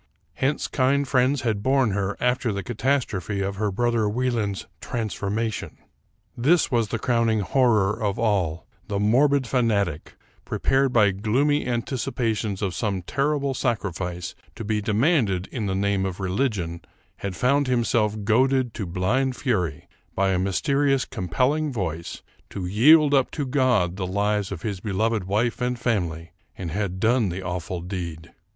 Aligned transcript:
Hence 0.33 0.67
kind 0.67 1.07
friends 1.07 1.41
had 1.41 1.61
borne 1.61 1.91
her 1.91 2.17
after 2.19 2.51
the 2.51 2.63
catastrophe 2.63 3.41
of 3.41 3.57
her 3.57 3.69
brother 3.69 4.09
Wie 4.09 4.31
land's 4.31 4.65
"transformation." 4.79 5.77
This 6.35 6.71
was 6.71 6.87
the 6.87 6.97
crowning 6.97 7.41
horror 7.41 8.01
of 8.01 8.17
all: 8.17 8.65
the 8.87 8.99
morbid 8.99 9.45
fanatic, 9.45 10.15
prepared 10.43 10.91
by 10.91 11.11
gloomy 11.11 11.67
anticipations 11.67 12.63
of 12.63 12.73
some 12.73 13.03
ter 13.03 13.25
rible 13.37 13.55
sacrifice 13.55 14.33
to 14.55 14.63
be 14.63 14.81
demanded 14.81 15.45
in 15.51 15.67
the 15.67 15.75
name 15.75 16.03
of 16.07 16.19
religion, 16.19 16.81
had 17.17 17.35
found 17.35 17.67
himself 17.67 18.23
goaded 18.23 18.73
to 18.73 18.87
blind 18.87 19.35
fury, 19.35 19.87
by 20.15 20.31
a 20.31 20.39
mysterious 20.39 21.05
compelling 21.05 21.71
voice, 21.71 22.23
to 22.49 22.65
yield 22.65 23.13
up 23.13 23.29
to 23.29 23.45
God 23.45 23.97
the 23.97 24.07
lives 24.07 24.51
of 24.51 24.63
his 24.63 24.79
beloved 24.79 25.25
wife 25.25 25.61
and 25.61 25.77
family; 25.77 26.31
and 26.57 26.71
had 26.71 26.99
done 26.99 27.29
the 27.29 27.43
awful 27.43 27.81
deed! 27.81 28.31